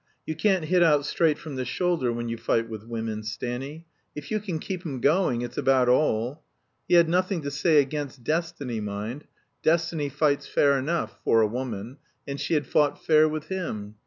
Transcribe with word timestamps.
You 0.25 0.33
can't 0.35 0.65
hit 0.65 0.81
out 0.81 1.05
straight 1.05 1.37
from 1.37 1.57
the 1.57 1.63
shoulder 1.63 2.11
when 2.11 2.27
you 2.27 2.35
fight 2.35 2.67
with 2.67 2.85
women, 2.87 3.21
Stanny. 3.21 3.85
If 4.15 4.31
you 4.31 4.39
can 4.39 4.57
keep 4.57 4.83
'em 4.83 4.99
going, 4.99 5.43
it's 5.43 5.59
about 5.59 5.89
all. 5.89 6.41
He 6.87 6.95
had 6.95 7.07
nothing 7.07 7.43
to 7.43 7.51
say 7.51 7.79
against 7.79 8.23
Destiny, 8.23 8.81
mind. 8.81 9.25
Destiny 9.61 10.09
fights 10.09 10.47
fair 10.47 10.75
enough 10.75 11.19
(for 11.23 11.41
a 11.41 11.47
woman), 11.47 11.97
and 12.27 12.39
she 12.39 12.55
had 12.55 12.65
fought 12.65 13.05
fair 13.05 13.29
with 13.29 13.49
him. 13.49 13.93